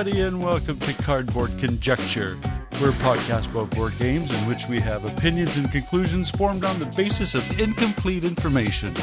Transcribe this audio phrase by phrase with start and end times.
[0.00, 2.38] everybody, and welcome to Cardboard Conjecture.
[2.80, 6.78] We're a podcast about board games in which we have opinions and conclusions formed on
[6.78, 8.94] the basis of incomplete information.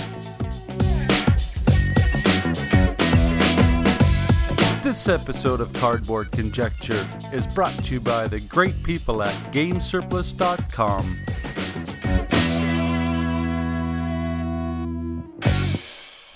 [4.81, 11.26] This episode of Cardboard Conjecture is brought to you by the great people at GameSurplus.com.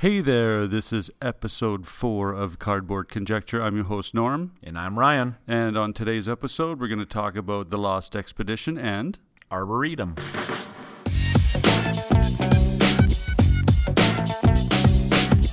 [0.02, 3.62] Hey there, this is episode four of Cardboard Conjecture.
[3.62, 4.54] I'm your host, Norm.
[4.64, 5.36] And I'm Ryan.
[5.48, 9.20] And on today's episode, we're going to talk about The Lost Expedition and
[9.52, 10.16] Arboretum.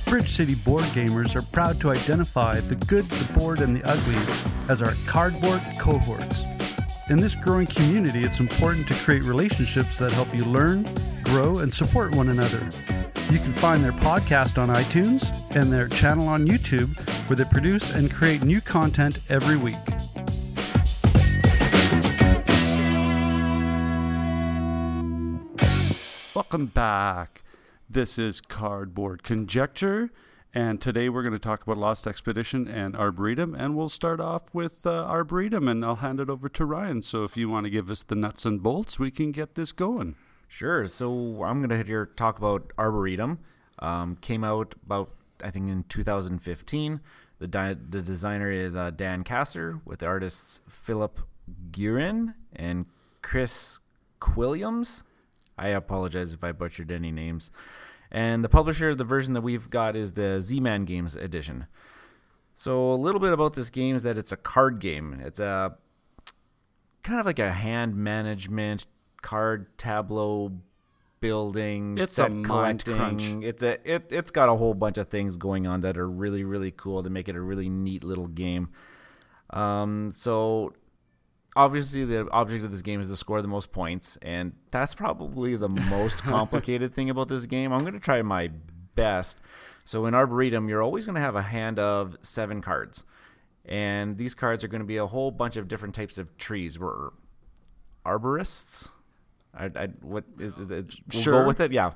[0.07, 4.17] Bridge City board gamers are proud to identify the good, the bored, and the ugly
[4.67, 6.45] as our cardboard cohorts.
[7.11, 10.87] In this growing community, it's important to create relationships that help you learn,
[11.29, 12.57] grow, and support one another.
[13.31, 16.97] You can find their podcast on iTunes and their channel on YouTube,
[17.29, 19.75] where they produce and create new content every week.
[26.35, 27.43] Welcome back.
[27.87, 30.09] This is Cardboard Conjecture,
[30.51, 34.51] and today we're going to talk about Lost Expedition and Arboretum, and we'll start off
[34.55, 37.03] with uh, Arboretum, and I'll hand it over to Ryan.
[37.03, 39.71] So if you want to give us the nuts and bolts, we can get this
[39.71, 40.15] going.
[40.49, 40.87] Sure.
[40.87, 43.37] So I'm going to here talk about Arboretum.
[43.77, 45.11] Um, came out about,
[45.41, 46.99] I think, in 2015.
[47.37, 51.21] The, di- the designer is uh, Dan Cassar with artists Philip
[51.71, 52.87] Guerin and
[53.21, 53.79] Chris
[54.19, 55.03] Quilliams.
[55.57, 57.51] I apologize if I butchered any names.
[58.11, 61.67] And the publisher of the version that we've got is the Z Man Games edition.
[62.55, 65.21] So, a little bit about this game is that it's a card game.
[65.23, 65.77] It's a
[67.03, 68.87] kind of like a hand management
[69.21, 70.53] card tableau
[71.19, 72.95] building, it's set a collecting.
[72.95, 73.23] crunch.
[73.41, 76.43] It's a it it's got a whole bunch of things going on that are really
[76.43, 78.69] really cool to make it a really neat little game.
[79.51, 80.73] Um, so
[81.55, 85.55] obviously the object of this game is to score the most points, and that's probably
[85.55, 87.73] the most complicated thing about this game.
[87.73, 88.49] I'm going to try my
[88.95, 89.39] best.
[89.85, 93.03] So in Arboretum, you're always going to have a hand of seven cards.
[93.65, 96.79] And these cards are going to be a whole bunch of different types of trees.
[96.79, 97.09] We're
[98.05, 98.89] arborists.
[99.57, 101.41] I, I what is, is it, we'll Sure.
[101.41, 101.91] go with it, yeah.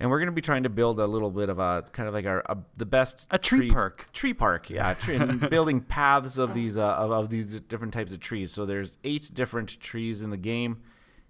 [0.00, 2.14] And we're going to be trying to build a little bit of a kind of
[2.14, 4.08] like our a, the best A tree park.
[4.12, 4.94] Tree park, yeah.
[4.94, 8.52] Tree, and building paths of these uh, of, of these different types of trees.
[8.52, 10.82] So there's eight different trees in the game.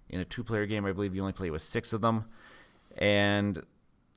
[0.09, 2.27] In a two-player game, I believe you only play with six of them.
[2.97, 3.63] And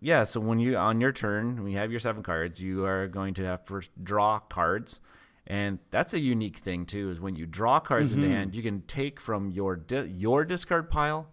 [0.01, 3.07] yeah, so when you on your turn, when you have your seven cards, you are
[3.07, 4.99] going to have first draw cards.
[5.47, 7.09] And that's a unique thing too.
[7.09, 8.23] Is when you draw cards Mm-hmm.
[8.23, 11.29] into hand, you can take from your di- your discard pile,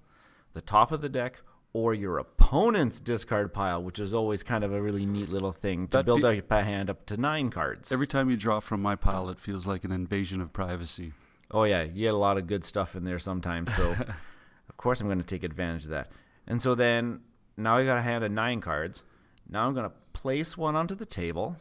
[0.55, 1.41] the top of the deck,
[1.73, 5.89] or your opponent's discard pile, which is always kind of a really neat little thing
[5.89, 7.93] to That build fe- up a hand up to nine cards.
[7.93, 11.13] Every time you draw from my pile, it feels like an invasion of privacy.
[11.51, 13.75] Oh yeah, you get a lot of good stuff in there sometimes.
[13.75, 13.91] So
[14.69, 16.11] of course I'm going to take advantage of that.
[16.47, 17.21] And so then
[17.57, 19.05] now I got a hand of nine cards.
[19.49, 21.57] Now I'm going to place one onto the table.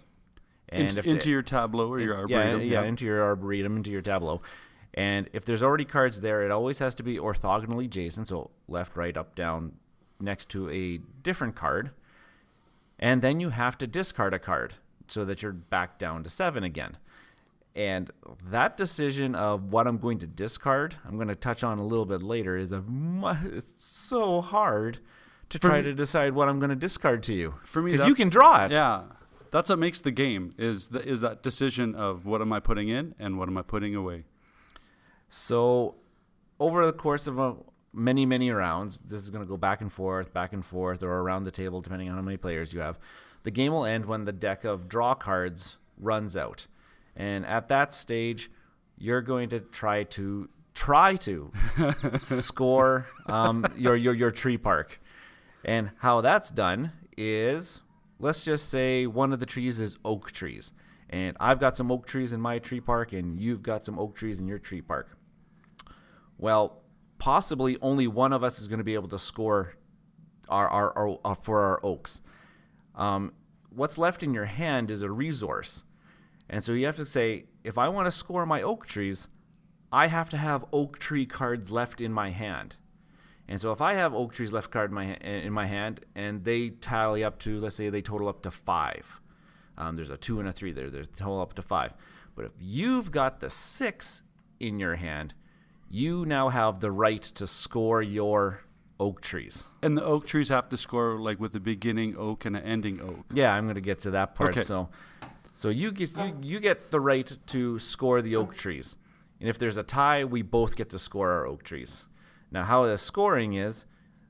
[0.69, 2.61] And into, into your tableau or your yeah, arboretum.
[2.63, 4.41] yeah, into your arboretum, into your tableau.
[4.95, 8.95] And if there's already cards there, it always has to be orthogonally adjacent, so left,
[8.95, 9.73] right, up, down,
[10.19, 11.91] next to a different card.
[12.99, 14.75] And then you have to discard a card
[15.07, 16.97] so that you're back down to seven again.
[17.75, 18.11] And
[18.51, 22.05] that decision of what I'm going to discard, I'm going to touch on a little
[22.05, 22.83] bit later, is a
[23.51, 24.99] it's so hard
[25.49, 27.55] to For try me- to decide what I'm going to discard to you.
[27.63, 28.71] For me, 'Cause you can draw it.
[28.71, 29.05] Yeah,
[29.49, 32.89] that's what makes the game is the, is that decision of what am I putting
[32.89, 34.25] in and what am I putting away.
[35.35, 35.95] So,
[36.59, 37.55] over the course of a,
[37.91, 41.09] many, many rounds, this is going to go back and forth, back and forth, or
[41.09, 42.99] around the table, depending on how many players you have.
[43.41, 46.67] The game will end when the deck of draw cards runs out.
[47.15, 48.51] And at that stage,
[48.95, 51.51] you're going to try to try to
[52.25, 55.01] score um, your, your your tree park.
[55.65, 57.81] And how that's done is
[58.19, 60.73] let's just say one of the trees is oak trees.
[61.09, 64.15] And I've got some oak trees in my tree park, and you've got some oak
[64.15, 65.17] trees in your tree park.
[66.43, 66.83] Well,
[67.19, 69.75] possibly only one of us is going to be able to score
[70.49, 72.21] our, our, our, uh, for our oaks.
[72.95, 73.31] Um,
[73.69, 75.85] what's left in your hand is a resource.
[76.49, 79.29] And so you have to say, if I want to score my oak trees,
[79.89, 82.75] I have to have oak tree cards left in my hand.
[83.47, 86.43] And so if I have oak trees left card in my, in my hand and
[86.43, 89.21] they tally up to, let's say they total up to five,
[89.77, 91.93] um, there's a two and a three there, there's total up to five.
[92.35, 94.23] But if you've got the six
[94.59, 95.35] in your hand,
[95.93, 98.61] you now have the right to score your
[98.99, 99.65] oak trees.
[99.83, 102.99] And the oak trees have to score like with a beginning oak and an ending
[102.99, 103.25] oak.
[103.31, 104.57] Yeah, I'm going to get to that part.
[104.57, 104.63] Okay.
[104.63, 104.89] So,
[105.55, 108.97] So you get you, you get the right to score the oak trees,
[109.39, 112.05] and if there's a tie, we both get to score our oak trees.
[112.49, 113.85] Now, how the scoring is,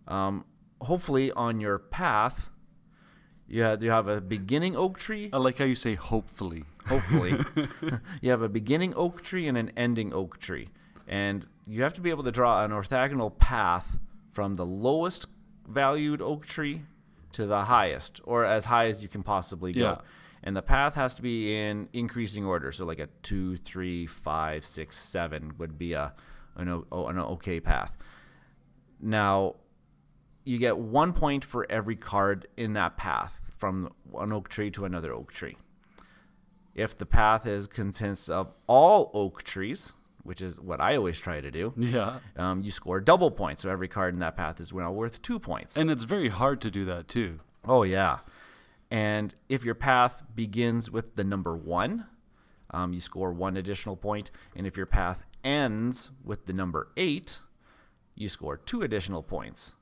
[0.06, 0.46] um,
[0.82, 2.50] hopefully on your path,
[3.48, 5.30] you have you have a beginning oak tree.
[5.32, 6.66] I like how you say hopefully.
[6.88, 7.40] Hopefully,
[8.22, 10.68] you have a beginning oak tree and an ending oak tree,
[11.08, 13.98] and you have to be able to draw an orthogonal path
[14.32, 15.28] from the lowest
[15.68, 16.82] valued oak tree
[17.32, 19.82] to the highest, or as high as you can possibly go.
[19.82, 19.98] Yeah.
[20.44, 22.72] And the path has to be in increasing order.
[22.72, 26.14] So like a two, three, five, six, seven would be a
[26.56, 27.96] an, o- oh, an okay path.
[29.00, 29.56] Now,
[30.44, 34.86] you get one point for every card in that path from one oak tree to
[34.86, 35.58] another oak tree.
[36.76, 41.42] If the path is consists of all oak trees, which is what I always try
[41.42, 42.20] to do, Yeah.
[42.38, 43.62] um, you score double points.
[43.64, 45.76] So every card in that path is now worth two points.
[45.78, 47.40] And it's very hard to do that too.
[47.66, 48.20] Oh yeah,
[48.92, 52.06] and if your path begins with the number one,
[52.72, 54.32] um, you score one additional point.
[54.56, 57.40] and if your path ends with the number eight,
[58.16, 59.76] you score two additional points.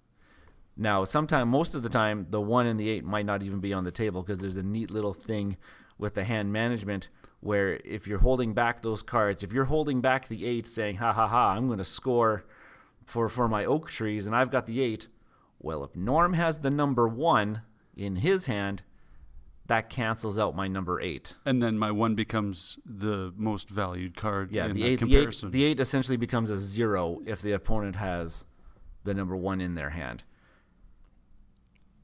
[0.78, 3.74] Now, sometime, most of the time, the one and the eight might not even be
[3.74, 5.58] on the table because there's a neat little thing
[5.98, 7.10] with the hand management
[7.42, 11.12] where if you're holding back those cards, if you're holding back the eight, saying "ha
[11.12, 12.46] ha ha," I'm going to score
[13.06, 15.08] for for my oak trees, and I've got the eight.
[15.60, 17.62] Well, if Norm has the number one
[17.96, 18.84] in his hand,
[19.68, 21.36] that cancels out my number eight.
[21.46, 25.44] And then my one becomes the most valued card Yeah, in the eight, the eight,
[25.50, 28.46] the eight essentially becomes a zero if the opponent has
[29.04, 30.24] the number one in their hand.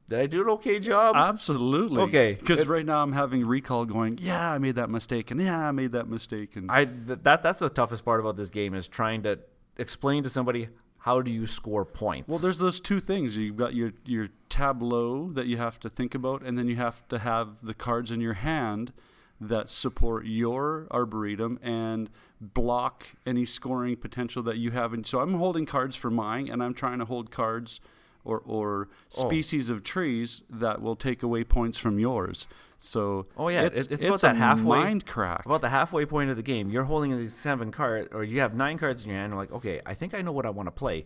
[0.09, 1.15] Did I do an okay job?
[1.17, 2.01] Absolutely.
[2.03, 2.33] Okay.
[2.33, 5.71] Because right now I'm having recall going, yeah, I made that mistake, and yeah, I
[5.71, 8.87] made that mistake, and I th- that that's the toughest part about this game is
[8.87, 9.39] trying to
[9.77, 10.69] explain to somebody
[10.99, 12.27] how do you score points.
[12.29, 13.37] well, there's those two things.
[13.37, 17.07] You've got your your tableau that you have to think about, and then you have
[17.09, 18.93] to have the cards in your hand
[19.39, 22.09] that support your arboretum and
[22.41, 24.93] block any scoring potential that you have.
[24.93, 27.79] And so I'm holding cards for mine, and I'm trying to hold cards.
[28.27, 29.27] Or, or Oh.
[29.27, 32.45] species of trees that will take away points from yours.
[32.77, 35.45] So Oh, yeah, it's, it- it's about that halfway- mind crack.
[35.45, 36.69] about the halfway point of the game.
[36.69, 39.31] You're holding these seven cards, or you have nine cards in your hand.
[39.31, 41.05] You're like, okay, I think I know what I want to play,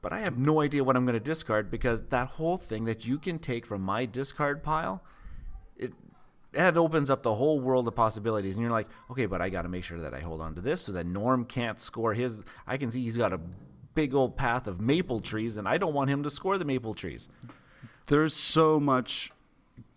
[0.00, 3.04] but I have no idea what I'm going to discard because that whole thing that
[3.06, 5.02] you can take from my discard pile,
[5.76, 5.92] it
[6.54, 8.54] it opens up the whole world of possibilities.
[8.54, 10.62] And you're like, okay, but I got to make sure that I hold on to
[10.62, 12.38] this so that Norm can't score his.
[12.66, 13.40] I can see he's got a
[13.98, 16.94] big old path of maple trees, and I don't want him to score the maple
[16.94, 17.28] trees.
[18.06, 19.32] there's so much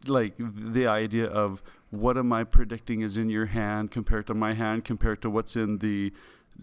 [0.07, 0.33] like
[0.74, 1.62] the idea of
[1.92, 5.56] what am I predicting is in your hand compared to my hand compared to what's
[5.56, 6.12] in the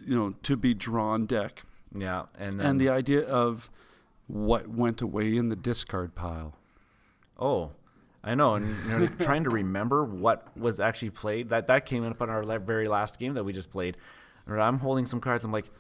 [0.05, 1.63] you know to be drawn deck
[1.95, 3.71] Yeah, and and the idea of
[4.27, 6.51] what went away in the discard pile.
[7.39, 7.71] Oh,
[8.25, 8.55] I know.
[8.57, 11.51] And you know, trying to remember what was actually played.
[11.51, 13.97] That that came up on our very last game that we just played.
[14.47, 15.45] And I'm holding some cards.
[15.45, 15.71] I'm like,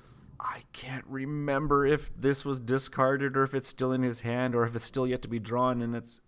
[0.40, 4.64] I can't remember if this was discarded or if it's still in his hand or
[4.64, 6.20] if it's still yet to be drawn, and it's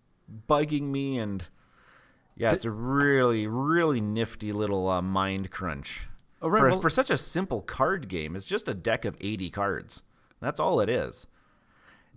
[0.49, 1.19] bugging me.
[1.19, 1.45] And
[2.37, 6.09] yeah, it's a really really nifty little uh, mind crunch.
[6.43, 9.17] Oh, right, for, well- for such a simple card game, it's just a deck of
[9.21, 10.03] 80 cards.
[10.41, 11.27] That's all it is.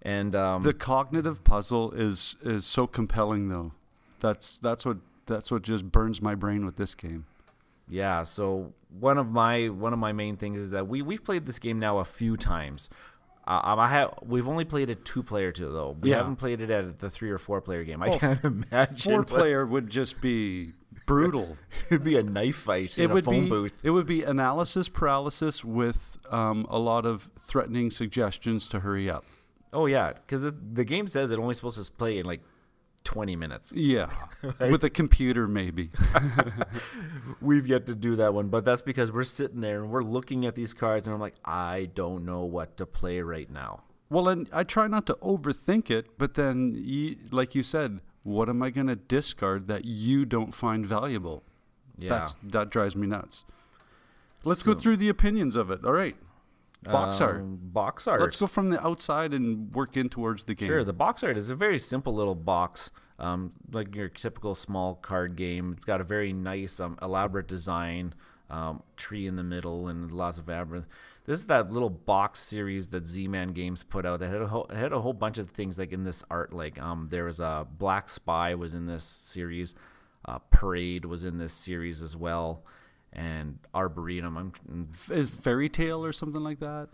[0.02, 3.72] And um, The cognitive puzzle is is so compelling though.
[4.20, 7.26] That's that's what that's what just burns my brain with this game.
[7.88, 11.46] Yeah, so one of my one of my main things is that we we've played
[11.46, 12.90] this game now a few times.
[13.46, 15.98] Uh, um, I have we've only played it two player to though.
[16.00, 16.18] We Yeah.
[16.18, 18.02] haven't played it at the three or four player game.
[18.02, 20.74] I Oh, can't imagine four player would just be
[21.06, 21.58] brutal.
[21.90, 23.74] It'd be a knife fight in it a would phone be booth.
[23.84, 29.26] it would be analysis paralysis with um, a lot of threatening suggestions to hurry up.
[29.74, 32.42] Oh yeah, because the, the game says it only supposed to play in like
[33.04, 33.72] twenty minutes.
[33.76, 34.10] Yeah,
[34.60, 35.90] with a computer maybe.
[37.42, 40.46] We've yet to do that one, but that's because we're sitting there and we're looking
[40.46, 43.84] at these cards, and I'm like, I don't know what to play right now.
[44.10, 48.48] well, and I try not to overthink it, but then, you, like you said, what
[48.50, 51.44] am I going to discard that you don't find valuable?
[51.98, 53.44] Yeah, That's that drives me nuts.
[54.46, 55.86] Let's go through the opinions of it.
[55.86, 56.16] All right,
[56.92, 57.42] box art.
[57.42, 58.22] Um, box art.
[58.22, 60.68] Let's go from the outside and work in towards the game.
[60.68, 64.96] Sure, the box art is a very simple little box, um, like your typical small
[64.96, 65.74] card game.
[65.76, 68.14] It's got a very nice, um, elaborate design,
[68.50, 70.88] um, tree in the middle, and lots of labyrinth.
[71.26, 74.20] This is that little box series that Z-Man Games put out.
[74.20, 76.52] That had a whole, had a whole bunch of things like in this art.
[76.52, 79.74] Like um, there was a Black Spy was in this series,
[80.26, 82.66] uh, Parade was in this series as well,
[83.14, 84.38] and Arboretum.
[84.38, 86.90] I'm is fairy tale or something like that.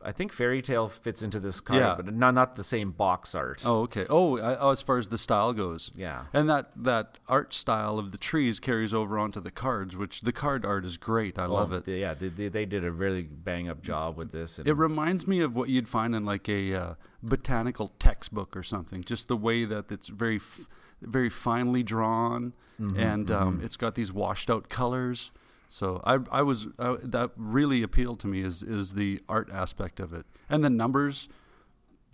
[0.00, 1.96] I think Fairy Tale fits into this card, Yeah.
[1.96, 3.64] but not not the same box art.
[3.66, 4.06] Oh, okay.
[4.08, 5.90] Oh, I- oh, as far as the style goes.
[5.96, 6.26] Yeah.
[6.32, 10.30] And that that art style of the trees carries over onto the cards, which the
[10.32, 11.36] card art is great.
[11.36, 11.88] I love it.
[11.88, 14.58] Yeah, they, they, they did a really bang up job with this.
[14.60, 18.62] And It reminds me of what you'd find in like a uh, botanical textbook or
[18.62, 19.02] something.
[19.02, 20.68] Just the way that it's very, f-
[21.02, 25.32] very finely drawn, Mm-hmm, and um, it's got these washed out colors.
[25.66, 29.98] So I, I was I, that really appealed to me is is the art aspect
[30.00, 31.28] of it, and the numbers.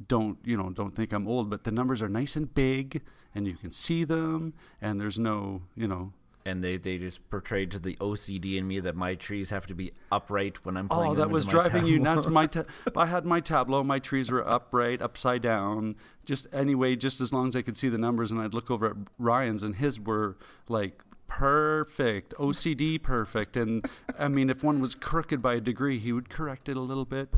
[0.08, 0.70] Don't you know?
[0.70, 3.02] Don't think I'm old, but the numbers are nice and big,
[3.34, 6.12] and you can see them, and there's no you know
[6.46, 9.74] and they, they just portrayed to the OCD in me that my trees have to
[9.74, 11.12] be upright when I'm playing.
[11.12, 12.26] Oh, that was driving you nuts.
[12.26, 12.64] My ta-
[12.96, 13.82] I had my tableau.
[13.82, 15.96] My trees were upright, upside down.
[16.24, 18.86] Just anyway, just as long as I could see the numbers, and I'd look over
[18.90, 20.36] at Ryan's, and his were
[20.68, 23.56] like perfect, OCD perfect.
[23.56, 23.84] And
[24.18, 27.06] I mean, if one was crooked by a degree, he would correct it a little
[27.06, 27.30] bit.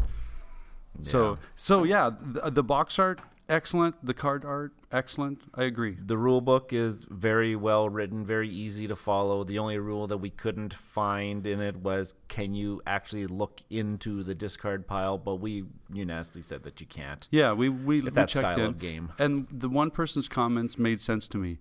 [1.01, 1.37] So, Yeah.
[1.55, 4.05] so yeah, the, the box art excellent.
[4.05, 5.43] The card art excellent.
[5.55, 5.97] I agree.
[6.05, 9.45] The rule book is very well written, very easy to follow.
[9.45, 14.23] The only rule that we couldn't find in it was can you actually look into
[14.23, 15.19] the discard pile?
[15.19, 17.27] But we unanimously said that you can't.
[17.31, 19.13] Yeah, we we, we that checked style in, of game.
[19.19, 21.59] and the one person's comments made sense to me.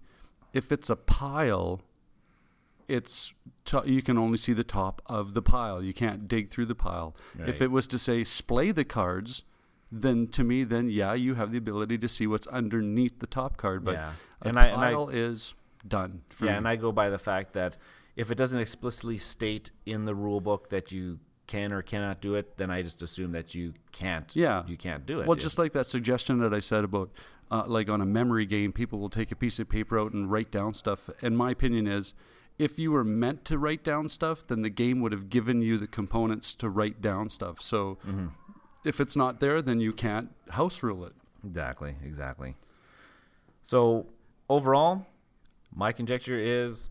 [0.54, 1.82] If it's a pile,
[2.88, 3.34] it's
[3.66, 5.84] to, you can only see the top of the pile.
[5.84, 7.16] You can't dig through the pile.
[7.46, 9.44] If it was to say splay the cards,
[9.92, 13.58] then to me, then yeah, you have the ability to see what's underneath the top
[13.58, 13.84] card.
[13.86, 14.12] But Yeah.
[14.42, 15.56] And I- and I- pile is
[15.88, 16.22] done.
[16.30, 16.58] For yeah, me.
[16.58, 17.78] and I go by the fact that
[18.16, 22.34] if it doesn't explicitly state in the rule book that you can or cannot do
[22.36, 24.36] it, then I just assume that you can't.
[24.36, 24.64] Yeah.
[24.66, 25.28] you can't do it.
[25.28, 27.12] Well, just like that suggestion that I said about,
[27.52, 30.32] uh, like on a memory game, people will take a piece of paper out and
[30.32, 31.08] write down stuff.
[31.22, 32.16] And my opinion is,
[32.58, 35.78] if you were meant to write down stuff, then the game would have given you
[35.78, 37.62] the components to write down stuff.
[37.62, 38.28] So Mm-hmm.
[38.86, 41.14] If it's not there, then you can't house rule it.
[41.46, 42.56] Exactly, exactly.
[43.62, 44.08] So
[44.50, 45.06] overall,
[45.74, 46.90] my conjecture is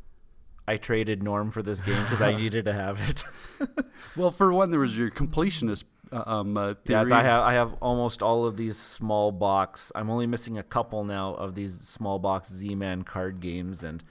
[0.67, 3.25] I traded Norm for this game because I needed to have it.
[4.17, 7.03] Well, for one, there was your completionist uh, um, uh, theory.
[7.03, 9.91] yes, I have I have almost all of these small box.
[9.95, 14.05] I'm only missing a couple now of these small box Z-Man card games and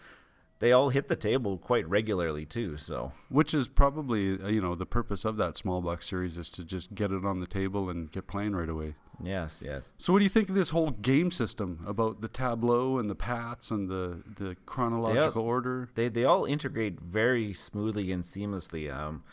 [0.64, 4.76] they all hit the table quite regularly too, so Which is probably, uh, you know,
[4.76, 7.90] the purpose of that small box series is to just get it on the table
[7.90, 8.96] and get playing right away.
[9.22, 9.92] yes, yes.
[9.98, 13.16] So, what do you think of this whole game system about the tableau and the
[13.16, 15.90] paths and the, the chronological order?
[15.96, 18.90] they they all integrate very smoothly and seamlessly.
[18.90, 19.24] Um,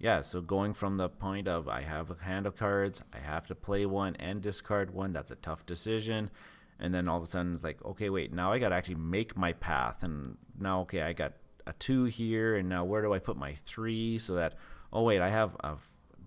[0.00, 3.46] yeah, so going from the point of I have a hand of cards, I have
[3.46, 5.12] to play one and discard one.
[5.12, 6.30] That's a tough decision,
[6.82, 8.96] and then all of a sudden it's like, okay, wait, now I got to actually
[8.96, 11.32] make my path, and now okay, I got
[11.66, 14.56] a two here, and now where do I put my three so that
[14.92, 15.76] oh wait, I have a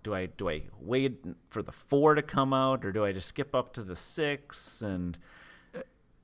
[0.03, 3.27] do I do I wait for the four to come out or do I just
[3.27, 5.17] skip up to the six and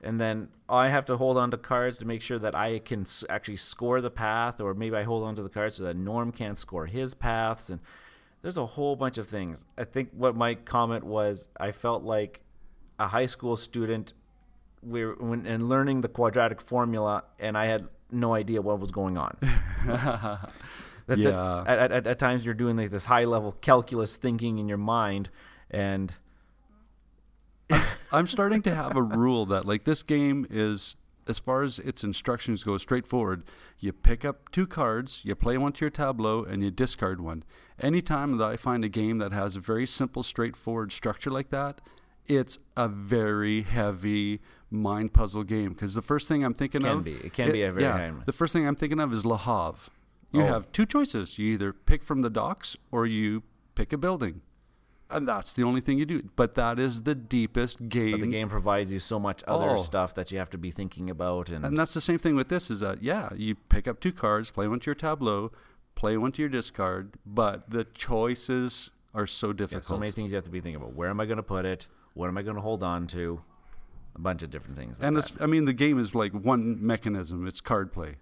[0.03, 3.05] and then I have to hold on to cards to make sure that I can
[3.29, 6.31] actually score the path, or maybe I hold on to the cards so that Norm
[6.31, 7.69] can't score his paths.
[7.69, 7.79] And
[8.41, 9.63] there's a whole bunch of things.
[9.77, 12.41] I think what my comment was, I felt like
[12.97, 14.13] a high school student
[14.83, 19.17] we're, when, and learning the quadratic formula, and I had no idea what was going
[19.17, 19.38] on.
[19.85, 20.50] That-
[21.07, 21.63] that- Yeah.
[21.67, 25.29] at, at, at times you're doing like this high level calculus thinking in your mind,
[25.69, 26.13] and
[28.11, 30.95] I'm starting to have a rule that, like, this game is,
[31.27, 33.43] as far as its instructions go, straightforward.
[33.79, 37.43] You pick up two cards, you play one to your tableau, and you discard one.
[37.79, 41.79] Anytime that I find a game that has a very simple, straightforward structure like that,
[42.38, 45.69] it's a very heavy mind puzzle game.
[45.73, 47.03] Because the first thing I'm thinking Can of.
[47.05, 47.13] be.
[47.13, 49.38] It can be a very yeah, high- The first thing I'm thinking of is Le
[49.38, 49.91] Havre.
[50.31, 50.45] You Oh.
[50.47, 51.38] have two choices.
[51.38, 53.43] You either pick from the docks or you
[53.75, 54.41] pick a building.
[55.09, 56.21] And that's the only thing you do.
[56.38, 58.11] But that is the deepest game.
[58.11, 59.81] but the game provides you so much other Oh.
[59.81, 62.47] stuff that you have to be thinking about, and, And that's the same thing with
[62.47, 65.51] this is that, yeah, you pick up two cards, play one to your tableau,
[65.95, 69.83] play one to your discard, but the choices are so Yeah, difficult.
[69.83, 70.93] so many things you have to be thinking about.
[70.95, 71.89] Where am I going to put it?
[72.13, 73.41] What am I going to hold on to?
[74.15, 74.99] A bunch of different things.
[74.99, 75.31] Like and that.
[75.31, 77.47] it's, I mean, the game is like one mechanism.
[77.47, 78.15] It's card play.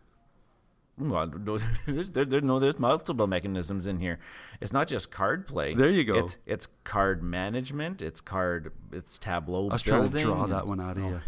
[0.99, 4.19] Well, no, there's, there, there, no, there's multiple mechanisms in here.
[4.61, 5.73] It's not just card play.
[5.73, 6.15] There you go.
[6.19, 8.01] It's, it's card management.
[8.01, 8.71] It's card.
[8.91, 10.11] It's tableau I was building.
[10.11, 11.21] trying to draw that one out of you.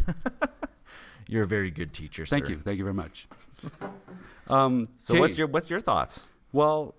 [1.26, 2.26] You're a very good teacher.
[2.26, 2.52] Thank sir.
[2.52, 2.58] you.
[2.58, 3.26] Thank you very much.
[4.48, 6.24] Um, So, what's your what's your thoughts?
[6.50, 6.96] Well,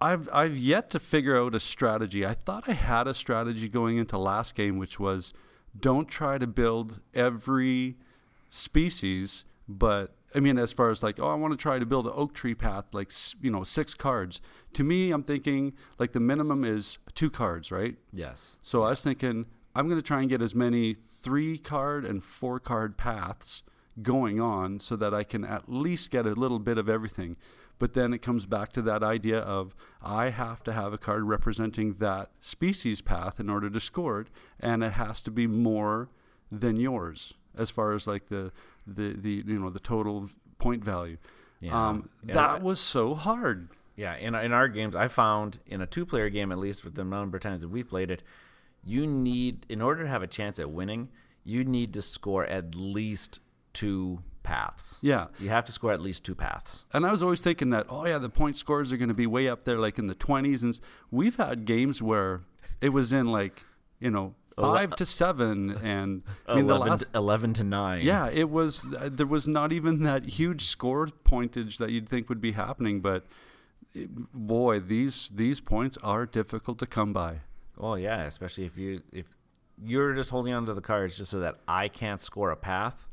[0.00, 2.26] I've I've yet to figure out a strategy.
[2.26, 5.32] I thought I had a strategy going into last game, which was
[5.78, 7.96] don't try to build every
[8.48, 12.06] species, but I mean, as far as like, oh, I want to try to build
[12.06, 13.10] an oak tree path, like
[13.40, 14.40] you know, six cards.
[14.74, 17.96] To me, I'm thinking like the minimum is two cards, right?
[18.12, 18.56] Yes.
[18.60, 19.46] So I was thinking
[19.76, 23.62] I'm going to try and get as many three card and four card paths
[24.02, 27.36] going on so that I can at least get a little bit of everything.
[27.84, 31.24] But then it comes back to that idea of I have to have a card
[31.24, 36.08] representing that species path in order to score it, and it has to be more
[36.50, 38.52] than yours as far as like the
[38.86, 41.18] the, the you know the total point value.
[41.60, 41.88] Yeah.
[41.88, 42.32] Um, Yeah.
[42.32, 43.68] that was so hard.
[43.96, 46.94] Yeah, in in our games, I found in a two player game at least with
[46.94, 48.22] the number of times that we played it,
[48.82, 51.10] you need in order to have a chance at winning,
[51.44, 53.40] you need to score at least
[53.74, 54.98] two paths.
[55.02, 55.26] Yeah.
[55.40, 56.86] You have to score at least two paths.
[56.92, 59.26] And I was always thinking that, oh yeah, the point scores are going to be
[59.26, 60.62] way up there, like in the twenties.
[60.62, 60.78] And
[61.10, 62.42] we've had games where
[62.80, 63.64] it was in like,
[63.98, 68.02] you know, five to seven, and I mean the 11, last, to, 11 to 9.
[68.02, 68.86] yeah, it was.
[69.02, 73.26] There was not even that huge score pointage that you'd think would be happening, but
[73.94, 77.40] it, boy, these these points are difficult to come by.
[77.78, 79.26] Oh yeah, especially if you if
[79.82, 83.08] you're just holding on to the cards just so that I can't score a path.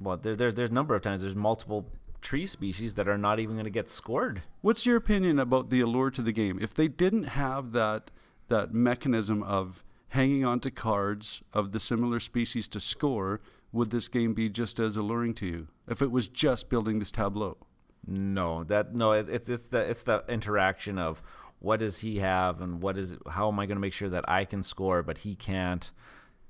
[0.00, 1.90] Well, there, there there's a number of times there's multiple
[2.20, 4.42] tree species that are not even going to get scored.
[4.60, 6.58] What's your opinion about the allure to the game?
[6.60, 8.10] If they didn't have that
[8.48, 13.40] that mechanism of hanging on to cards of the similar species to score,
[13.72, 15.68] would this game be just as alluring to you?
[15.86, 17.58] If it was just building this tableau?
[18.06, 21.22] No, that no, it, it's it's the it's the interaction of
[21.60, 24.28] what does he have and what is how am I going to make sure that
[24.28, 25.90] I can score but he can't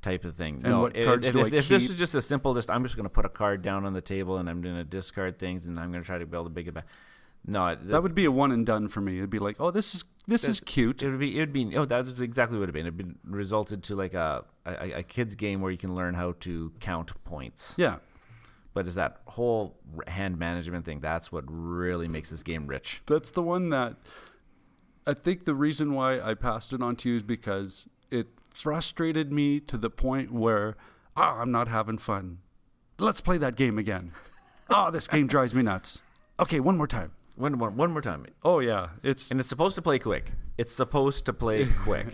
[0.02, 0.56] type of thing.
[0.56, 2.54] And no, what if- cards if, do I if, if this is just a simple,
[2.54, 4.76] just I'm just going to put a card down on the table and I'm going
[4.76, 6.76] to discard things and I'm going to try to build a big.
[7.46, 9.18] No, it, That would be a one and done for me.
[9.18, 11.02] It'd be like, oh, this is this is cute.
[11.02, 11.36] It would be.
[11.36, 11.76] It would be.
[11.76, 12.86] Oh, that's exactly what it'd been.
[12.86, 16.34] It'd been resulted to like a, a a kids game where you can learn how
[16.40, 17.74] to count points.
[17.78, 17.96] Yeah.
[18.74, 19.76] But is that whole
[20.06, 21.00] hand management thing?
[21.00, 23.02] That's what really makes this game rich.
[23.06, 23.96] That's the one that
[25.06, 28.28] I think the reason why I passed it on to you is because it
[28.58, 30.76] frustrated me to the point where
[31.16, 32.38] ah, I'm not having fun.
[32.98, 34.12] Let's play that game again.
[34.68, 36.02] Oh, this game drives me nuts.
[36.40, 37.12] Okay, one more time.
[37.36, 38.26] One more, one more time.
[38.42, 40.32] Oh yeah, it's And it's supposed to play quick.
[40.56, 42.06] It's supposed to play quick.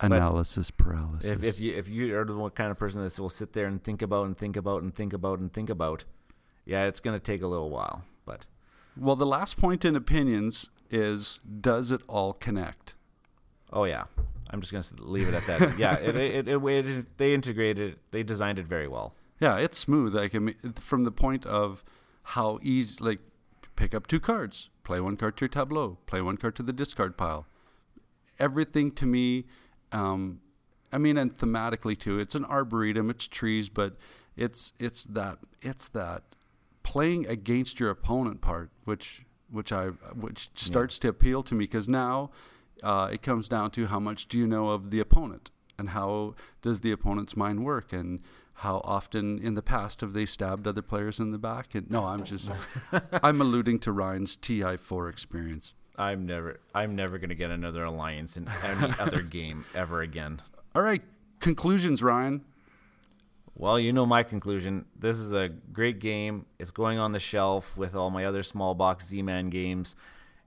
[0.00, 1.30] analysis paralysis.
[1.30, 3.82] if, if you if you are the kind of person that will sit there and
[3.82, 6.04] think about and think about and think about and think about,
[6.64, 8.04] yeah, it's going to take a little while.
[8.24, 8.46] But
[8.96, 12.94] well, the last point in opinions is does it all connect?
[13.72, 14.04] oh yeah,
[14.50, 15.78] I'm just going to leave it at that.
[15.78, 19.14] yeah, it, it, it, it, they integrated, it, they designed it very well.
[19.40, 20.14] Yeah, it's smooth.
[20.14, 21.84] Like I mean, from the point of
[22.22, 23.20] how easy, like
[23.76, 26.72] pick up two cards, play one card to your tableau, play one card to the
[26.72, 27.46] discard pile.
[28.38, 29.44] Everything to me,
[29.92, 30.40] um,
[30.92, 32.18] I mean, and thematically too.
[32.18, 33.96] It's an arboretum, it's trees, but
[34.36, 36.22] it's it's that it's that
[36.82, 41.88] playing against your opponent part, which which I which starts to appeal to me because
[41.88, 42.30] now
[42.82, 46.34] uh, it comes down to how much do you know of the opponent and how
[46.62, 48.20] does the opponent's mind work and
[48.60, 52.04] how often in the past have they stabbed other players in the back and no
[52.04, 52.50] i'm just
[53.22, 58.46] i'm alluding to ryan's ti4 experience I'm never I'm never gonna get another alliance in
[58.62, 60.40] any other game ever again.
[60.74, 61.02] all right
[61.40, 62.44] conclusions ryan
[63.54, 64.84] Well, you know my conclusion.
[64.98, 66.44] This is a great game.
[66.58, 69.96] It's going on the shelf with all my other small box Z-Man games.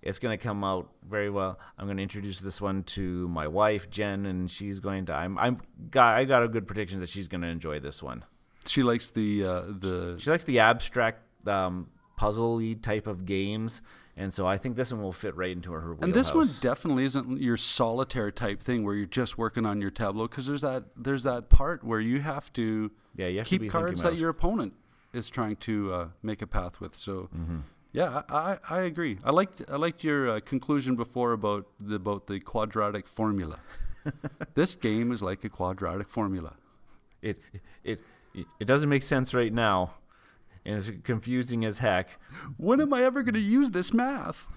[0.02, 1.60] It's going to come out very well.
[1.78, 5.14] I'm going to introduce this one to my wife Jen, and she's going to.
[5.14, 5.38] I'm.
[5.38, 5.62] I'm.
[5.92, 6.16] Got.
[6.16, 8.24] I got a good prediction that she's going to enjoy this one.
[8.66, 13.82] she likes the uh, the She likes the abstract, um, puzzle-y type of games,
[14.16, 15.98] and so I think this one will fit right into her.
[16.02, 19.92] and this one definitely isn't your solitaire type thing where you're just working on your
[19.92, 23.50] tableau because there's that there's that part where you have to Yeah, you have to
[23.50, 24.74] keep be cards that your opponent
[25.12, 26.94] is trying to uh, make a path with.
[26.96, 27.60] So, Mm-hmm.
[27.92, 29.18] Yeah, I, I, agree.
[29.24, 33.60] I liked I liked your uh, conclusion before about the about the quadratic formula.
[34.54, 36.56] this game is like a quadratic formula.
[37.22, 37.40] it
[37.84, 38.02] it
[38.34, 39.96] it doesn't make sense right now,
[40.66, 42.20] and it's confusing as heck.
[42.58, 44.48] When am I ever going to use this math?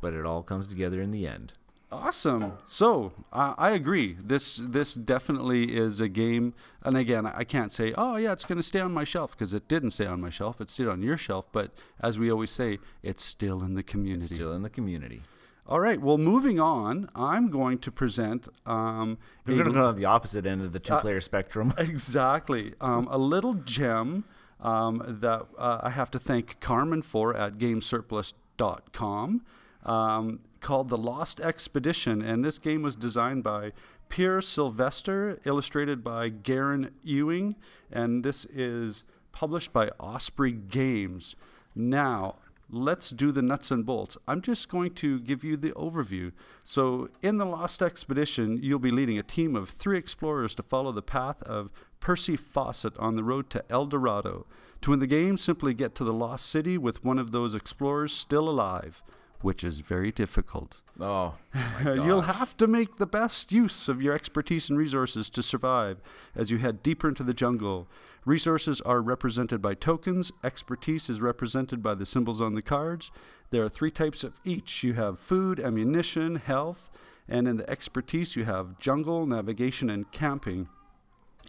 [0.00, 1.54] But it all comes together in the end.
[2.02, 2.52] Awesome.
[2.64, 4.16] So uh, I agree.
[4.22, 6.54] This this definitely is a game.
[6.82, 9.54] And again, I can't say, oh yeah, it's going to stay on my shelf because
[9.54, 10.60] it didn't stay on my shelf.
[10.60, 11.46] It stayed on your shelf.
[11.52, 14.34] But as we always say, it's still in the community.
[14.34, 15.22] Still in the community.
[15.66, 16.00] All right.
[16.00, 18.48] Well, moving on, I'm going to present.
[18.66, 21.72] Um, We're going to go on the opposite end of the two-player spectrum.
[21.78, 24.24] exactly um, a little gem
[24.60, 29.42] um, that uh, I have to thank Carmen for at GameSurplus.com
[29.84, 33.72] um, called The Lost Expedition, and this game was designed by
[34.08, 37.56] Pierre Sylvester, illustrated by Garen Ewing,
[37.90, 41.36] and this is published by Osprey Games.
[41.74, 42.36] Now,
[42.70, 44.16] let's do the nuts and bolts.
[44.26, 46.32] I'm just going to give you the overview.
[46.62, 50.92] So, in the Lost Expedition, you'll be leading a team of three explorers to follow
[50.92, 51.70] the path of
[52.00, 54.46] Percy Fawcett on the road to El Dorado.
[54.82, 58.12] To win the game, simply get to the Lost City with one of those explorers
[58.12, 59.02] still alive,
[59.44, 60.80] which is very difficult.
[60.98, 61.34] Oh,
[61.84, 65.98] You'll have to make the best use of your expertise and resources to survive
[66.34, 67.86] as you head deeper into the jungle.
[68.24, 73.10] Resources are represented by tokens, expertise is represented by the symbols on the cards.
[73.50, 76.88] There are three types of each you have food, ammunition, health,
[77.28, 80.68] and in the expertise, you have jungle, navigation, and camping.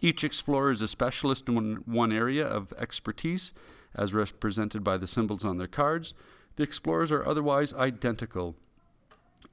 [0.02, 3.54] Each explorer is a specialist in one, one area of expertise,
[3.94, 6.12] as represented by the symbols on their cards.
[6.56, 8.56] The explorers are otherwise identical.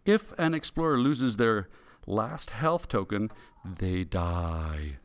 [0.06, 1.68] If an explorer loses their
[2.08, 3.30] last health token,
[3.66, 4.98] they die.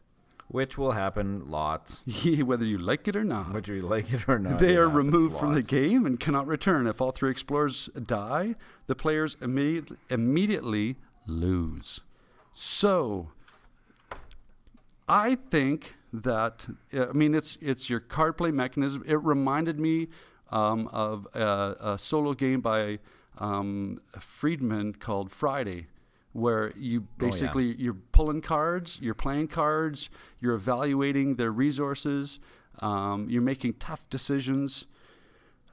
[0.49, 2.05] which will happen lots,
[2.45, 3.53] Whether you like it or not.
[3.53, 4.59] whether you like it or not.
[4.61, 6.87] They are removed from the game and cannot return.
[6.87, 8.55] If all three explorers die,
[8.87, 12.01] the players immediately, immediately lose.
[12.53, 13.29] So,
[15.09, 19.03] I think that I mean it's it's your card play mechanism.
[19.07, 20.09] It reminded me
[20.51, 22.99] um, of a, a solo game by
[23.39, 25.87] um, Friedman called Friday,
[26.33, 32.41] where you basically you're pulling cards, you're playing cards, you're evaluating their resources,
[32.81, 34.87] um, you're making tough decisions.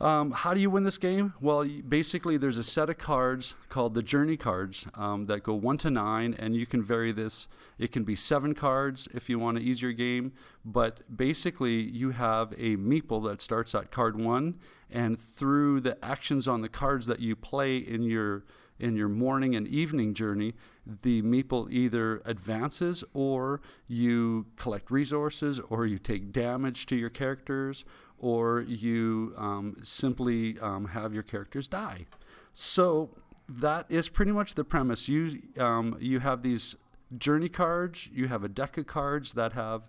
[0.02, 1.34] Um, how do you win this game?
[1.40, 5.78] Well, basically, there's a set of cards called the Journey cards um, that go one
[5.78, 7.48] to nine, and you can vary this.
[7.80, 10.34] It can be seven cards if you want to ease your game,
[10.66, 14.60] but basically, you have a meeple that starts at card one,
[14.92, 18.44] and through the actions on the cards that you play in your
[18.78, 20.54] in your morning and evening journey,
[20.86, 27.86] the meeple either advances or you collect resources or you take damage to your characters
[28.20, 32.06] or you um, simply um, have your characters die.
[32.54, 33.10] So
[33.48, 35.08] that is pretty much the premise.
[35.10, 36.76] You um, you have these
[37.16, 38.10] journey cards.
[38.14, 39.84] You have a deck of cards that have,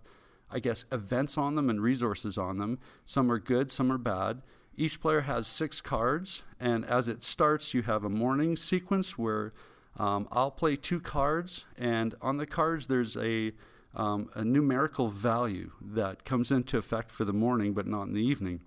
[0.51, 2.79] I guess, events on them and resources on them.
[3.05, 4.43] Some are good, some are bad.
[4.77, 9.53] Each player has six cards, and as it starts, you have a morning sequence where
[9.99, 13.53] um, I'll play two cards, and on the cards there's a
[13.97, 18.23] um, a numerical value that comes into effect for the morning, but not in the
[18.25, 18.61] evening.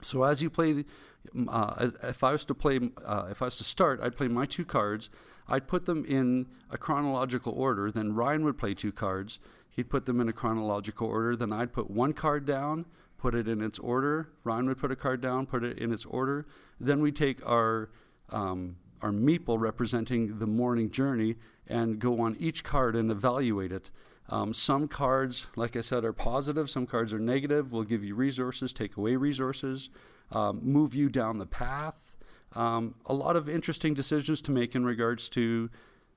[0.00, 0.84] So as you play,
[1.48, 4.46] uh, if I was to play, uh, if I was to start, I'd play my
[4.46, 5.10] two cards.
[5.46, 7.90] I'd put them in a chronological order.
[7.90, 9.38] Then Ryan would play two cards.
[9.70, 11.36] He'd put them in a chronological order.
[11.36, 12.86] Then I'd put one card down,
[13.18, 14.30] put it in its order.
[14.44, 16.46] Ryan would put a card down, put it in its order.
[16.80, 17.90] Then we take our
[18.30, 21.36] um, our meeple representing the morning journey
[21.68, 23.90] and go on each card and evaluate it.
[24.30, 26.70] Um, some cards, like I said, are positive.
[26.70, 27.72] Some cards are negative.
[27.72, 29.90] Will give you resources, take away resources,
[30.32, 32.16] um, move you down the path.
[32.54, 35.68] Um, a lot of interesting decisions to make in regards to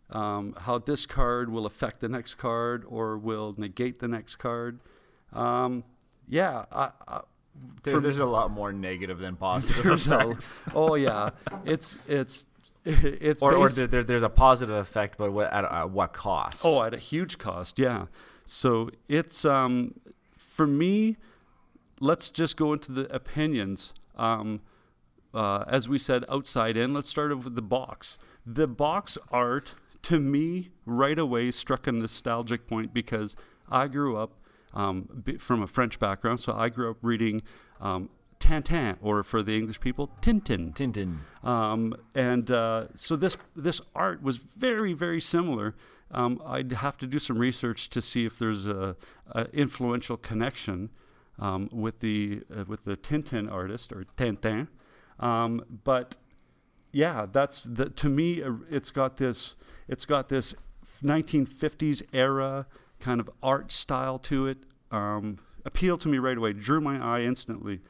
[0.10, 4.80] um, how this card will affect the next card or will negate the next card.
[5.34, 5.84] Um,
[6.30, 7.22] yeah, I, I,
[7.84, 10.00] There- there's a lot more negative than positive
[10.74, 11.32] oh yeah,
[11.66, 12.46] it's it's
[13.22, 16.62] it's Or, or there, there- there's a positive effect, but what, at, at what cost?
[16.64, 18.06] Oh, at a huge cost, yeah.
[18.46, 19.96] So it's um,
[20.38, 21.18] for me.
[22.00, 23.94] Let's just go into the opinions.
[24.16, 24.62] Um,
[25.34, 26.94] uh, as we said, outside in.
[26.94, 28.18] Let's start with the box.
[28.46, 33.36] The box art to me right away struck a nostalgic point because
[33.70, 34.34] I grew up
[34.74, 37.42] um, from a French background, so I grew up reading
[37.82, 40.74] um, Tintin, or for the English people, Tintin.
[40.74, 41.18] Tintin.
[41.44, 45.76] Um, and uh, so this this art was very very similar.
[46.12, 48.96] Um, I'd have to do some research to see if there's a,
[49.32, 50.90] a influential connection
[51.40, 54.68] um, with the uh, with the Tintin artist or Tintin.
[55.20, 56.18] Um, but
[56.92, 58.42] yeah, that's the, to me.
[58.42, 59.56] uh, It's got this.
[59.88, 60.56] It's got this
[61.04, 62.66] 1950s era
[63.00, 64.60] kind of art style to it.
[64.92, 66.54] Um, appealed to me right away.
[66.54, 67.82] Drew my eye instantly.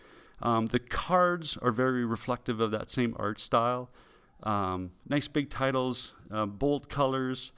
[0.42, 3.90] Um, the cards are very reflective of that same art style.
[4.44, 7.52] Um, nice big titles, uh, bold colors.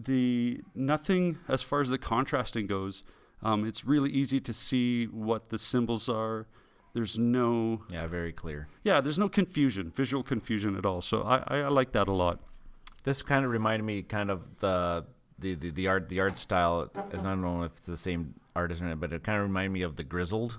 [0.00, 3.02] The nothing as far as the contrasting goes.
[3.42, 6.46] Um, it's really easy to see what the symbols are.
[6.94, 8.68] There's no Yeah, very clear.
[8.82, 11.00] yeah, there's no confusion, visual confusion at all.
[11.02, 12.40] So I, I, I like that a lot.
[13.04, 15.04] This kind of reminded me kind of the
[15.38, 16.90] the, the, the art the art style.
[16.96, 19.94] I don't know if it's the same artist but it kind of reminded me of
[19.96, 20.58] the Grizzled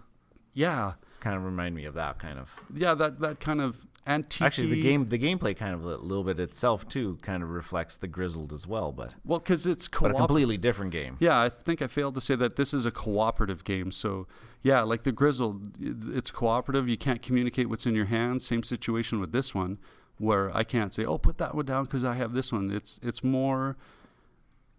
[0.53, 2.49] yeah, Kind of remind me of that kind of.
[2.73, 4.41] yeah, that that kind of antique.
[4.41, 7.97] Actually, the game, the gameplay, kind of a little bit itself too, kind of reflects
[7.97, 11.17] the Grizzled as well, but Well, because it's but a completely different game.
[11.19, 13.91] Yeah, I think I failed to say that this is a cooperative game.
[13.91, 14.27] So,
[14.63, 16.89] yeah, like the Grizzled, it's cooperative.
[16.89, 18.45] You can't communicate what's in your hands.
[18.45, 19.77] Same situation with this one,
[20.19, 22.71] where I can't say, "Oh, put that one down" because I have this one.
[22.71, 23.75] It's it's more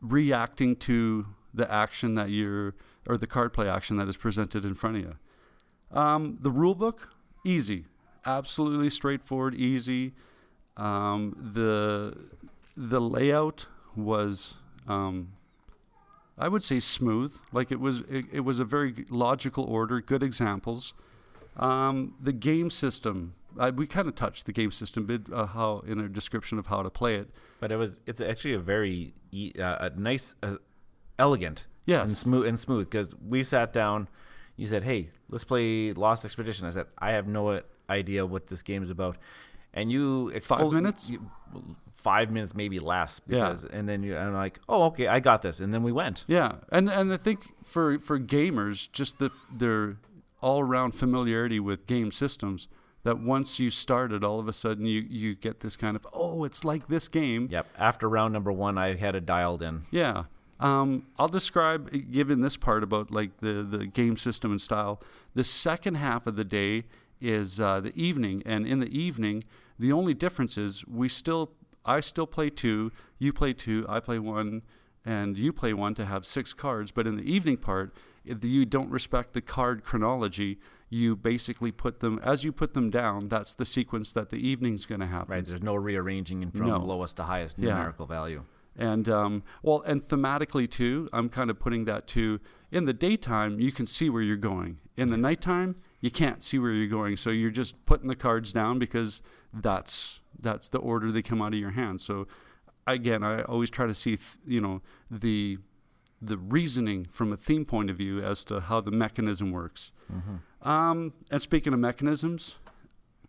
[0.01, 2.75] reacting to the action that you're
[3.07, 5.15] or the card play action that is presented in front of you.
[5.93, 7.13] Um, the rule book,
[7.45, 7.85] easy,
[8.25, 10.13] absolutely straightforward, easy.
[10.77, 12.17] Um, the
[12.77, 15.33] the layout was um,
[16.39, 17.35] I would say smooth.
[17.53, 20.95] Like it was, it, it was a very logical order, good examples.
[21.57, 25.81] Um, the game system, I, we kind of touched the game system bit, uh, how
[25.87, 27.29] in a description of how to play it.
[27.59, 30.55] But it was it's actually a very e- uh, a nice, uh,
[31.19, 32.09] elegant, Yes.
[32.09, 34.09] and smooth and smooth because we sat down.
[34.61, 38.63] You said, "Hey, let's play Lost Expedition." I said, "I have no idea what this
[38.63, 39.17] game is about,"
[39.73, 41.09] and you it's Five full- minutes?
[41.11, 41.27] you-
[41.93, 43.21] five minutes, maybe less.
[43.27, 43.57] Yeah.
[43.73, 46.25] And then you, I'm like, "Oh, okay, I got this," and then we went.
[46.29, 49.97] Yeah, and and I think for for gamers, just the their
[50.43, 52.69] all around familiarity with game systems.
[53.03, 56.07] That once you start it, all of a sudden you you get this kind of
[56.13, 57.49] oh, it's like this game.
[57.51, 57.67] Yep.
[57.79, 59.85] After round number one, I had it dialed in.
[59.91, 60.25] Yeah.
[60.61, 65.01] Um, I'll describe, given this part about like the, the game system and style,
[65.35, 66.85] the second half of the day
[67.21, 68.43] is uh, the evening.
[68.47, 69.43] And in the evening,
[69.79, 71.53] the only difference is we still,
[71.85, 74.63] I still play two, you play two, I play one,
[75.05, 76.93] and you play one to have six cards.
[76.93, 77.95] But in the evening part,
[78.25, 80.59] if you don't respect the card chronology,
[80.91, 84.85] you basically put them, as you put them down, that's the sequence that the evening's
[84.85, 85.33] going to happen.
[85.33, 85.47] Right.
[85.47, 86.79] There's no rearranging in from No.
[86.79, 87.77] lowest to highest Yeah.
[87.77, 88.45] numerical value.
[88.77, 93.61] And um, well, and thematically too, I'm kind of putting that to in the daytime
[93.61, 94.79] you can see where you're going.
[94.97, 98.53] In the nighttime, you can't see where you're going, so you're just putting the cards
[98.53, 102.01] down because that's that's the order they come out of your hand.
[102.01, 102.27] So
[102.87, 105.59] again, I always try to see th- you know the
[106.23, 109.91] the reasoning from a theme point of view as to how the mechanism works.
[110.63, 112.59] Um, and speaking of mechanisms,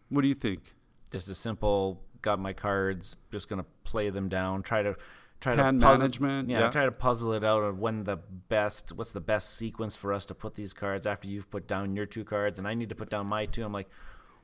[0.10, 0.76] what do you think?
[1.10, 2.02] Just a simple.
[2.22, 3.16] Got my cards.
[3.32, 4.62] Just gonna play them down.
[4.62, 4.96] Try to
[5.42, 6.70] try Hand to puzzle, management, Yeah, yeah.
[6.70, 8.94] Try to puzzle it out of when the best.
[8.94, 12.06] What's the best sequence for us to put these cards after you've put down your
[12.06, 13.66] two cards and I need to put down my two.
[13.66, 13.90] I'm like.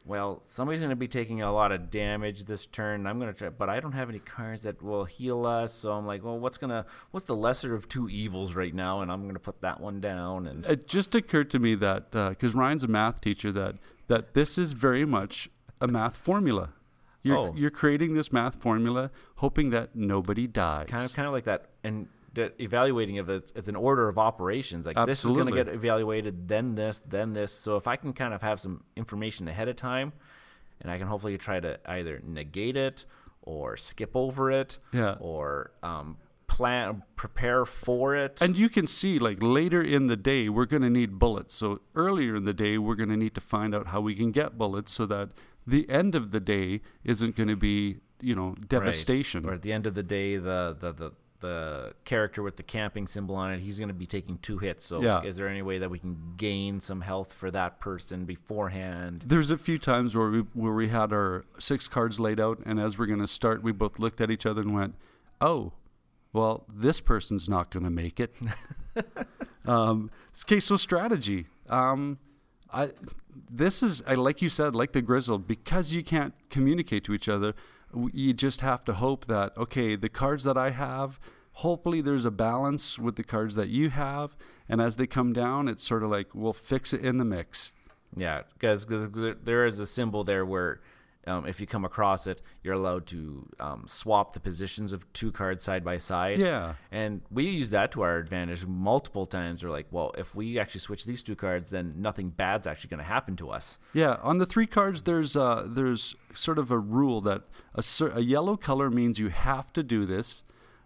[0.05, 3.05] Well, somebody's going to be taking a lot of damage this turn.
[3.05, 5.73] I'm going to try, but I don't have any cards that will heal us.
[5.73, 9.01] So I'm like, well, what's gonna, what's the lesser of two evils right now?
[9.01, 10.47] And I'm going to put that one down.
[10.47, 13.75] And it just occurred to me that uh, because Ryan's a math teacher, that
[14.07, 15.49] that this is very much
[15.81, 16.69] a math formula.
[17.27, 17.53] You're Oh.
[17.55, 20.87] you're creating this math formula, hoping that nobody dies.
[20.89, 22.07] kind of kind of like that and
[22.59, 26.47] evaluating of it as an order of operations like this is going to get evaluated
[26.47, 29.75] then this then this so if i can kind of have some information ahead of
[29.75, 30.13] time
[30.79, 33.05] and i can hopefully try to either negate it
[33.41, 35.15] or skip over it Yeah.
[35.19, 40.47] or um, plan prepare for it and you can see, like later in the day,
[40.49, 41.53] we're going to need bullets.
[41.53, 44.31] So earlier in the day, we're going to need to find out how we can
[44.31, 45.29] get bullets, so that
[45.67, 48.67] the end of the day isn't going to be, you know, Right.
[48.69, 49.45] devastation.
[49.45, 53.05] or at the end of the day the the the the character with the camping
[53.05, 54.87] symbol on it, he's going to be taking two hits.
[54.87, 55.21] So, Yeah.
[55.21, 59.21] is there any way that we can gain some health for that person beforehand?
[59.23, 62.79] There's a few times where we where we had our six cards laid out, and
[62.79, 64.95] as we're going to start, we both looked at each other and went,
[65.39, 65.73] "Oh,
[66.33, 68.33] well, this person's not going to make it."
[69.67, 70.09] um,
[70.43, 71.45] okay, so strategy.
[71.69, 72.17] Um,
[72.73, 72.91] I
[73.49, 77.53] this is like you said, like the grizzle, because you can't communicate to each other.
[78.13, 81.19] You just have to hope that okay, the cards that I have.
[81.53, 84.35] Hopefully, there's a balance with the cards that you have,
[84.69, 87.73] and as they come down, it's sort of like we'll fix it in the mix.
[88.15, 90.81] Yeah, because there is a symbol there where
[91.27, 95.31] um, if you come across it, you're allowed to um, swap the positions of two
[95.31, 96.39] cards side by side.
[96.39, 96.75] Yeah.
[96.91, 99.63] And we use that to our advantage multiple times.
[99.63, 102.99] We're like, well, if we actually switch these two cards, then nothing bad's actually going
[102.99, 103.77] to happen to us.
[103.93, 107.43] Yeah, on the three cards, there's uh, there's sort of a rule that
[107.75, 107.83] a,
[108.15, 110.43] a yellow color means you have to do this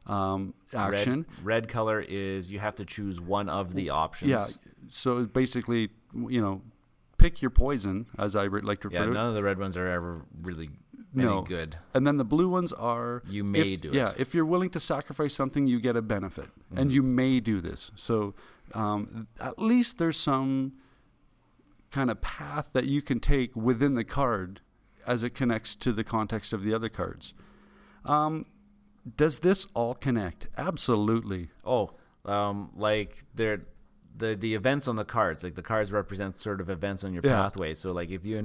[0.08, 1.26] um, action.
[1.38, 4.32] Red, red color is you have to choose one of the options.
[4.32, 4.48] Yeah,
[4.88, 6.62] so basically, you know,
[7.22, 9.14] pick your poison, as I re- like to refer Yeah, to it.
[9.14, 10.70] none of the red ones are ever really
[11.14, 11.42] any No.
[11.42, 11.78] good.
[11.94, 14.20] And then the blue ones are You may if- do Yeah, it.
[14.20, 16.78] if you're willing to sacrifice something, you get a benefit, Mm-hmm.
[16.80, 17.92] and you may do this.
[17.96, 18.34] So
[18.74, 20.74] um, at least there's some
[21.92, 24.62] kind of path that you can take within the card
[25.06, 27.34] as it connects to the context of the other cards.
[28.06, 28.46] Um,
[29.18, 30.48] does this all connect?
[30.58, 31.50] Absolutely.
[31.66, 31.92] Oh,
[32.24, 33.64] um, like there,
[34.18, 35.44] the the events on the cards.
[35.44, 37.36] Like the cards represent sort of events on your Yeah.
[37.42, 37.74] pathway.
[37.74, 38.38] So like if you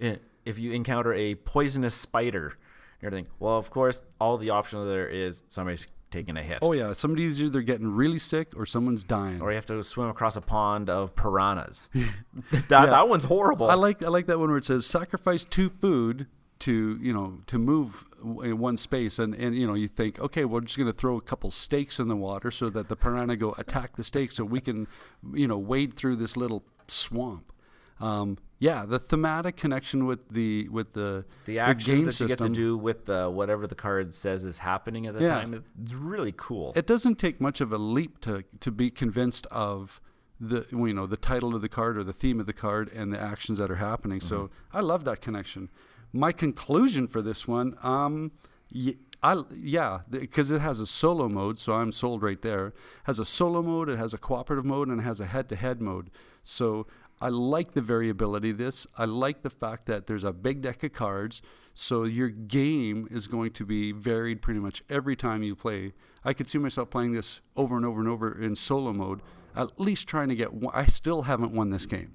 [0.00, 2.54] eh, if you encounter a poisonous spider,
[3.00, 6.58] you're thinking, well, of course, all the option there is somebody's taking a hit.
[6.62, 9.40] Oh yeah, somebody's either getting really sick or someone's dying.
[9.40, 11.88] Or you have to swim across a pond of piranhas.
[12.52, 13.70] that, that one's horrible.
[13.70, 16.26] I like I like that one where it says sacrifice two food
[16.60, 18.04] to you know to move
[18.44, 21.16] in one space and and you know you think okay we're just going to throw
[21.16, 24.44] a couple stakes in the water so that the piranha go attack the stakes so
[24.44, 24.86] we can
[25.34, 27.52] you know wade through this little swamp.
[28.00, 32.38] Um, yeah, the thematic connection with the with the the actions game that you get
[32.38, 32.48] system.
[32.48, 35.34] to do with the, whatever the card says is happening at the Yeah.
[35.40, 36.72] time, it's really cool.
[36.74, 40.00] it doesn't take much of a leap to to be convinced of
[40.40, 43.12] the you know the title of the card or the theme of the card and
[43.12, 44.20] the actions that are happening.
[44.20, 44.76] So Mm-hmm.
[44.78, 45.68] I love that connection.
[46.12, 48.32] My conclusion for this one, um,
[48.74, 52.72] y- I yeah, because it has a solo mode, so I'm sold right there.
[53.04, 56.10] Has a solo mode, it has a cooperative mode, and it has a head-to-head mode.
[56.42, 56.86] So
[57.20, 58.86] I like the variability of this.
[58.96, 61.42] I like the fact that there's a big deck of cards,
[61.74, 65.92] so your game is going to be varied pretty much every time you play.
[66.24, 69.20] I could see myself playing this over and over and over in solo mode,
[69.54, 70.74] at least trying to get one.
[70.74, 72.12] I still haven't won this game,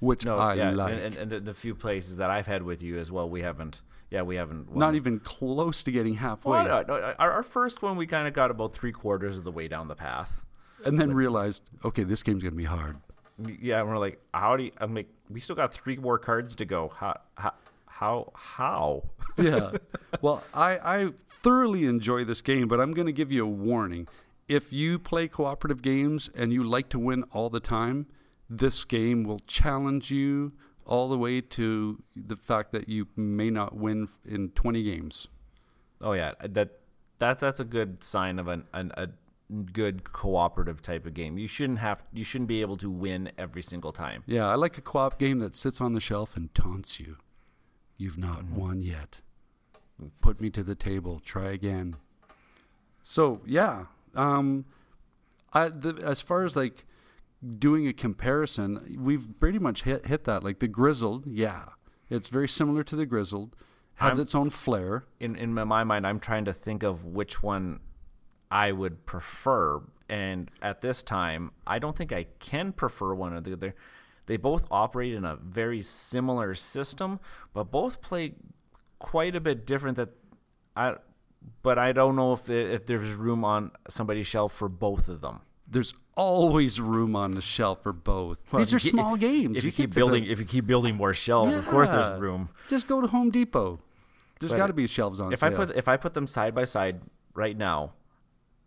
[0.00, 0.92] which no, I yeah, like.
[0.92, 3.80] and, and, and the, few places that I've had with you as well, we haven't.
[4.10, 4.68] Yeah, we haven't.
[4.70, 4.78] won.
[4.78, 6.64] Not even close to getting halfway.
[6.64, 9.44] Well, no, no, our, our first one, we kind of got about three quarters of
[9.44, 10.40] the way down the path.
[10.84, 12.96] and then realized, okay, this game's going to be hard.
[13.38, 14.72] Yeah, and we're like, how do you?
[14.78, 16.88] I'm like, we still got three more cards to go.
[16.88, 17.20] How?
[17.36, 17.52] How?
[17.86, 18.32] How?
[18.34, 19.04] how?
[19.38, 19.72] yeah.
[20.20, 21.08] Well, I, I
[21.40, 24.08] thoroughly enjoy this game, but I'm going to give you a warning.
[24.48, 28.06] If you play cooperative games and you like to win all the time,
[28.50, 30.52] this game will challenge you
[30.84, 35.28] all the way to the fact that you may not win in 20 games.
[36.02, 36.80] Oh yeah, that
[37.18, 39.08] that that's a good sign of an, an a
[39.72, 41.38] good cooperative type of game.
[41.38, 44.24] You shouldn't have you shouldn't be able to win every single time.
[44.26, 47.18] Yeah, I like a co-op game that sits on the shelf and taunts you.
[47.96, 49.20] You've not won yet.
[50.22, 51.20] Put me to the table.
[51.20, 51.96] Try again.
[53.02, 54.64] So yeah, um,
[55.52, 56.86] I the, as far as like
[57.58, 60.44] doing a comparison, we've pretty much hit hit that.
[60.44, 61.66] Like the Grizzled, yeah,
[62.08, 63.56] it's very similar to the Grizzled.
[63.94, 65.04] Has I'm- its own flair.
[65.18, 67.80] In in my mind, I'm trying to think of which one
[68.50, 73.40] I would prefer, and at this time, I don't think I can prefer one or
[73.40, 73.74] the other.
[74.26, 77.20] They both operate in a very similar system,
[77.52, 78.34] but both play
[78.98, 79.96] quite a bit different.
[79.96, 80.10] That
[80.76, 80.96] I,
[81.62, 85.40] but I don't know if if there's room on somebody's shelf for both of them.
[85.70, 88.42] There's always room on the shelf for both.
[88.50, 89.58] These are you- small games.
[89.58, 92.20] If you, can't keep building, them- if you keep building more shelves, of course there's
[92.20, 92.50] room.
[92.68, 93.80] Just go to Home Depot.
[94.40, 95.52] There's got to be shelves on If sale.
[95.52, 97.00] I put if I put them side by side
[97.34, 97.92] right now,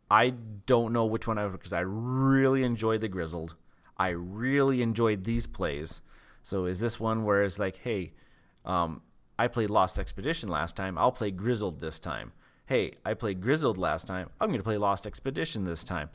[0.10, 0.34] I
[0.66, 3.56] don't know which one I would because I really enjoyed the Grizzled.
[3.98, 6.02] I really enjoyed these plays.
[6.44, 8.14] So is this one where it's like, hey,
[8.66, 9.02] um,
[9.40, 10.98] I played Lost Expedition last time.
[10.98, 12.34] I'll play Grizzled this time.
[12.68, 14.30] Hey, I played Grizzled last time.
[14.40, 16.10] I'm going to play Lost Expedition this time.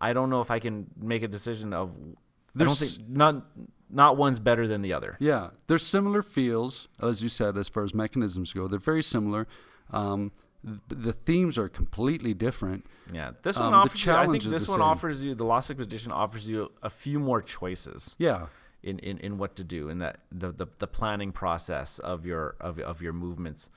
[0.00, 1.90] I don't know if I can make a decision of.
[1.90, 2.16] I don't
[2.54, 3.44] There's- think not
[3.90, 5.16] not one's better than the other.
[5.18, 8.68] Yeah, they're similar feels, as you said, as far as mechanisms go.
[8.68, 9.46] They're very similar.
[9.92, 10.32] Um,
[10.64, 12.84] th- the themes are completely different.
[13.12, 14.04] Yeah, this Um, one the offers.
[14.06, 14.88] you, I think this the one same.
[14.88, 15.34] offers you.
[15.34, 18.48] The Lost Expedition offers you a few more choices Yeah,
[18.82, 22.56] in, in, in what to do, in that the, the, the planning process of your
[22.60, 23.70] of, of your movements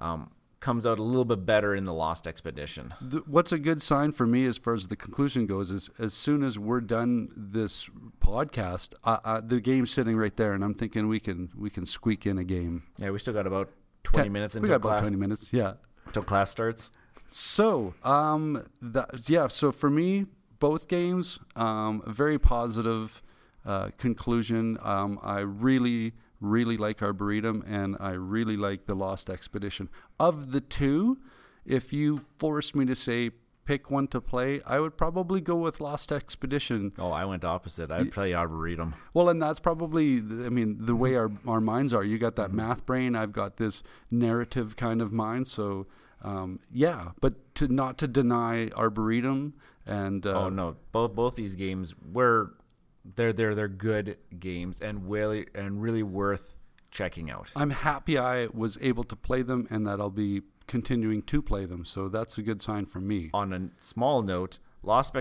[0.00, 0.30] um,
[0.62, 2.94] comes out a little bit better in the Lost Expedition.
[3.10, 6.14] Th- what's a good sign for me as far as the conclusion goes is as
[6.14, 10.72] soon as we're done this podcast, uh, uh, the game's sitting right there, and I'm
[10.74, 12.84] thinking we can we can squeak in a game.
[12.96, 13.68] Yeah, we still got about
[14.04, 15.52] twenty Ten- minutes we until got about twenty minutes.
[15.52, 15.74] Yeah.
[16.06, 16.90] until class starts.
[17.26, 19.48] So, um, that, yeah.
[19.48, 20.26] So for me,
[20.58, 23.22] both games, um, a very positive
[23.64, 24.78] uh, conclusion.
[24.82, 26.12] Um, I really,
[26.42, 29.88] really like Arboretum, and I really like the Lost Expedition.
[30.20, 31.18] Of the two,
[31.64, 33.30] if you forced me to say
[33.64, 36.92] pick one to play, I would probably go with Lost Expedition.
[36.98, 37.90] Oh, I went opposite.
[37.90, 38.94] I'd play Arboretum.
[39.14, 42.02] Well, and that's probably, I mean, the way our, our minds are.
[42.02, 43.14] You got that math brain.
[43.14, 45.46] I've got this narrative kind of mind.
[45.46, 45.86] So,
[46.22, 49.54] um, yeah, but to not to deny Arboretum
[49.86, 52.54] and uh, oh no, both both these games were
[53.04, 56.54] they're they're they're good games and really and really worth
[56.90, 57.50] checking out.
[57.56, 61.64] I'm happy I was able to play them and that I'll be continuing to play
[61.64, 61.84] them.
[61.84, 63.30] So that's a good sign for me.
[63.34, 65.14] on a small note, Lost,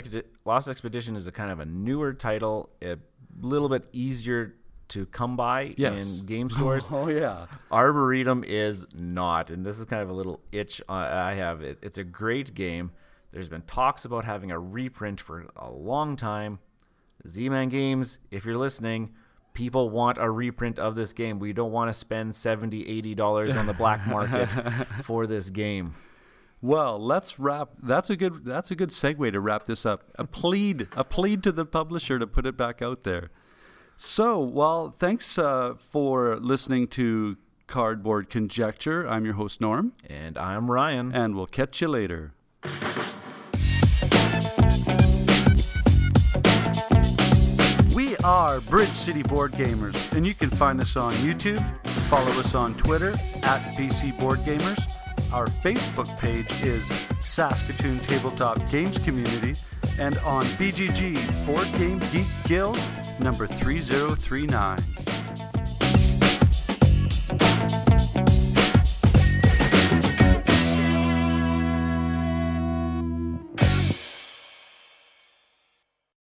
[0.46, 2.98] Lost Expedition is a kind of a newer title, a
[3.40, 4.56] little bit easier
[4.90, 6.20] to come by Yes.
[6.20, 6.88] in game stores.
[6.92, 11.62] Oh yeah, Arboretum is not, and this is kind of a little itch I have.
[11.62, 12.92] It, it's a great game.
[13.32, 16.60] There's been talks about having a reprint for a long time.
[17.28, 19.14] Z-Man Games, if you're listening,
[19.54, 21.40] people want a reprint of this game.
[21.40, 24.48] We don't want to spend 70 80 dollars on the black market
[25.04, 25.94] for this game.
[26.62, 27.70] Well, let's wrap.
[27.82, 28.46] That's a good.
[28.46, 30.04] That's a good segue to wrap this up.
[30.20, 33.30] A plead, a plead to the publisher to put it back out there.
[33.96, 39.08] So, well, thanks uh, for listening to Cardboard Conjecture.
[39.08, 41.14] I'm your host Norm, And I'm Ryan.
[41.14, 42.34] and we'll catch you later.
[48.32, 51.62] Are Bridge City Board Gamers, and you can find us on YouTube,
[52.08, 53.10] follow us on Twitter
[53.44, 54.82] at BC Board Gamers.
[55.34, 56.86] Our Facebook page is
[57.20, 59.60] Saskatoon Tabletop Games Community,
[60.00, 62.80] and on BGG Board Game Geek Guild
[63.20, 64.80] number 3039.